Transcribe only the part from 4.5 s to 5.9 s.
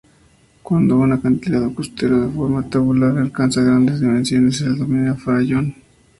se le denomina farallón.